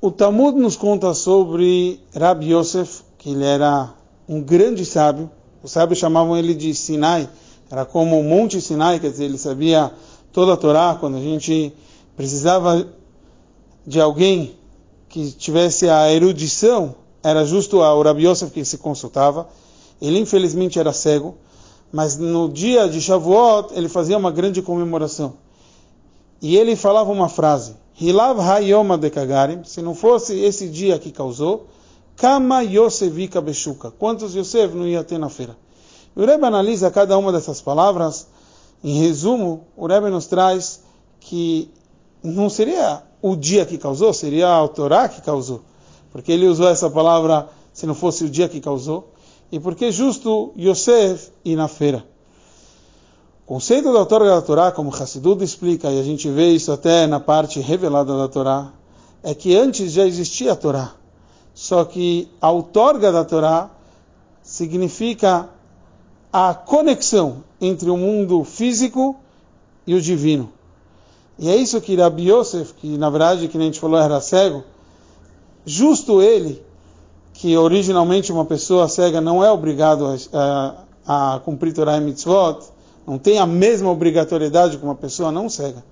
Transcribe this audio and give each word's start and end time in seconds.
O 0.00 0.12
Talmud 0.12 0.56
nos 0.56 0.76
conta 0.76 1.12
sobre 1.12 1.98
Rabbi 2.14 2.52
Yosef, 2.52 3.02
que 3.18 3.30
ele 3.30 3.44
era 3.44 3.92
um 4.28 4.40
grande 4.40 4.86
sábio. 4.86 5.28
Os 5.60 5.72
sábios 5.72 5.98
chamavam 5.98 6.36
ele 6.36 6.54
de 6.54 6.72
Sinai, 6.72 7.28
era 7.68 7.84
como 7.84 8.16
o 8.16 8.22
Monte 8.22 8.60
Sinai, 8.60 9.00
quer 9.00 9.10
dizer, 9.10 9.24
ele 9.24 9.36
sabia 9.36 9.90
toda 10.32 10.52
a 10.52 10.56
Torá. 10.56 10.96
Quando 11.00 11.16
a 11.16 11.20
gente 11.20 11.74
precisava 12.16 12.86
de 13.84 14.00
alguém 14.00 14.54
que 15.08 15.32
tivesse 15.32 15.88
a 15.88 16.12
erudição, 16.12 16.94
era 17.20 17.44
justo 17.44 17.78
o 17.78 18.02
Rabbi 18.02 18.24
Yosef 18.24 18.52
que 18.52 18.64
se 18.64 18.78
consultava. 18.78 19.48
Ele 20.00 20.20
infelizmente 20.20 20.78
era 20.78 20.92
cego, 20.92 21.34
mas 21.90 22.16
no 22.16 22.48
dia 22.48 22.88
de 22.88 23.00
Shavuot 23.00 23.74
ele 23.74 23.88
fazia 23.88 24.16
uma 24.16 24.30
grande 24.30 24.62
comemoração. 24.62 25.34
E 26.40 26.56
ele 26.56 26.76
falava 26.76 27.10
uma 27.10 27.28
frase: 27.28 27.74
Hilav 28.00 28.38
Hayoma 28.38 28.96
de 28.96 29.10
Kagarim, 29.10 29.64
se 29.64 29.82
não 29.82 29.94
fosse 29.94 30.38
esse 30.38 30.68
dia 30.68 30.98
que 30.98 31.10
causou, 31.10 31.66
Kama 32.16 32.62
Yosevika 32.62 33.40
Beshuka. 33.40 33.90
Quantos 33.90 34.34
Yosef 34.34 34.74
não 34.74 34.86
ia 34.86 35.04
ter 35.04 35.18
na 35.18 35.28
feira? 35.28 35.56
O 36.16 36.24
Rebbe 36.24 36.44
analisa 36.46 36.90
cada 36.90 37.16
uma 37.16 37.30
dessas 37.30 37.60
palavras. 37.60 38.26
Em 38.82 38.98
resumo, 38.98 39.66
o 39.76 39.86
Rebbe 39.86 40.10
nos 40.10 40.26
traz 40.26 40.82
que 41.20 41.70
não 42.22 42.50
seria 42.50 43.02
o 43.22 43.36
dia 43.36 43.64
que 43.64 43.78
causou, 43.78 44.12
seria 44.12 44.62
a 44.62 44.68
Torá 44.68 45.08
que 45.08 45.20
causou. 45.20 45.62
Porque 46.10 46.32
ele 46.32 46.46
usou 46.46 46.68
essa 46.68 46.90
palavra 46.90 47.48
se 47.72 47.86
não 47.86 47.94
fosse 47.94 48.24
o 48.24 48.28
dia 48.28 48.48
que 48.48 48.60
causou. 48.60 49.12
E 49.50 49.60
porque 49.60 49.92
justo 49.92 50.52
Yosef 50.56 51.30
ir 51.44 51.54
na 51.54 51.68
feira. 51.68 52.04
Conceito 53.48 53.90
da 53.94 54.00
outorga 54.00 54.28
da 54.28 54.42
Torá, 54.42 54.70
como 54.70 54.94
Hassidut 54.94 55.42
explica, 55.42 55.90
e 55.90 55.98
a 55.98 56.02
gente 56.02 56.28
vê 56.28 56.50
isso 56.50 56.70
até 56.70 57.06
na 57.06 57.18
parte 57.18 57.60
revelada 57.60 58.14
da 58.14 58.28
Torá, 58.28 58.70
é 59.22 59.34
que 59.34 59.56
antes 59.56 59.90
já 59.90 60.04
existia 60.04 60.52
a 60.52 60.54
Torá. 60.54 60.92
Só 61.54 61.82
que 61.86 62.28
a 62.42 62.50
outorga 62.50 63.10
da 63.10 63.24
Torá 63.24 63.70
significa 64.42 65.48
a 66.30 66.52
conexão 66.52 67.42
entre 67.58 67.88
o 67.88 67.96
mundo 67.96 68.44
físico 68.44 69.16
e 69.86 69.94
o 69.94 70.00
divino. 70.02 70.52
E 71.38 71.48
é 71.48 71.56
isso 71.56 71.80
que 71.80 71.96
Rabi 71.96 72.30
Yosef, 72.30 72.74
que 72.74 72.98
na 72.98 73.08
verdade, 73.08 73.48
que 73.48 73.56
a 73.56 73.60
gente 73.62 73.80
falou, 73.80 73.98
era 73.98 74.20
cego, 74.20 74.62
justo 75.64 76.20
ele, 76.20 76.62
que 77.32 77.56
originalmente 77.56 78.30
uma 78.30 78.44
pessoa 78.44 78.88
cega 78.88 79.22
não 79.22 79.42
é 79.42 79.50
obrigado 79.50 80.06
a, 80.34 80.84
a, 81.06 81.34
a 81.36 81.40
cumprir 81.40 81.72
Torah 81.72 81.96
e 81.96 82.00
Mitzvot, 82.02 82.76
não 83.08 83.16
tem 83.16 83.38
a 83.38 83.46
mesma 83.46 83.90
obrigatoriedade 83.90 84.76
que 84.76 84.84
uma 84.84 84.94
pessoa 84.94 85.32
não 85.32 85.48
cega. 85.48 85.82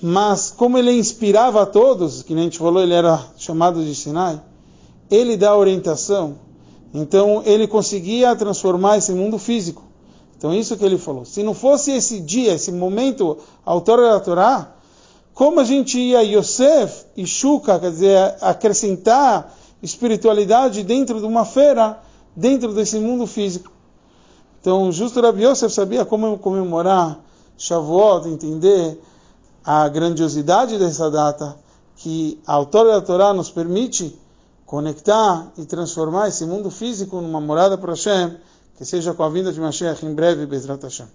Mas 0.00 0.54
como 0.56 0.78
ele 0.78 0.92
inspirava 0.92 1.62
a 1.62 1.66
todos, 1.66 2.22
que 2.22 2.32
nem 2.32 2.42
a 2.42 2.44
gente 2.44 2.60
falou, 2.60 2.80
ele 2.80 2.94
era 2.94 3.20
chamado 3.36 3.84
de 3.84 3.92
Sinai, 3.92 4.40
ele 5.10 5.36
dá 5.36 5.56
orientação. 5.56 6.36
Então 6.94 7.42
ele 7.44 7.66
conseguia 7.66 8.36
transformar 8.36 8.98
esse 8.98 9.12
mundo 9.12 9.36
físico. 9.36 9.82
Então 10.38 10.54
isso 10.54 10.76
que 10.76 10.84
ele 10.84 10.96
falou. 10.96 11.24
Se 11.24 11.42
não 11.42 11.54
fosse 11.54 11.90
esse 11.90 12.20
dia, 12.20 12.54
esse 12.54 12.70
momento, 12.70 13.38
autor 13.64 14.00
da 14.00 14.20
Torá, 14.20 14.72
como 15.34 15.58
a 15.58 15.64
gente 15.64 15.98
ia 15.98 16.22
Yosef 16.22 17.04
e 17.16 17.26
Shuka, 17.26 17.80
quer 17.80 17.90
dizer, 17.90 18.36
acrescentar 18.40 19.56
espiritualidade 19.82 20.84
dentro 20.84 21.18
de 21.18 21.26
uma 21.26 21.44
feira, 21.44 21.98
dentro 22.36 22.72
desse 22.72 22.96
mundo 23.00 23.26
físico. 23.26 23.79
Então, 24.60 24.92
justo 24.92 25.20
Rabi 25.20 25.44
Yosef 25.44 25.72
sabia 25.72 26.04
como 26.04 26.38
comemorar 26.38 27.18
Shavuot, 27.56 28.28
entender 28.28 29.00
a 29.64 29.88
grandiosidade 29.88 30.78
dessa 30.78 31.10
data, 31.10 31.56
que 31.96 32.40
a 32.46 32.54
autora 32.54 32.92
da 32.92 33.00
Torá 33.00 33.32
nos 33.32 33.50
permite 33.50 34.18
conectar 34.66 35.50
e 35.58 35.64
transformar 35.64 36.28
esse 36.28 36.46
mundo 36.46 36.70
físico 36.70 37.20
numa 37.20 37.40
morada 37.40 37.76
para 37.76 37.92
Hashem, 37.92 38.36
que 38.76 38.84
seja 38.84 39.12
com 39.12 39.22
a 39.22 39.28
vinda 39.28 39.52
de 39.52 39.60
Mashiach 39.60 40.04
em 40.04 40.14
breve, 40.14 40.46
Bezrat 40.46 40.82
Hashem. 40.82 41.06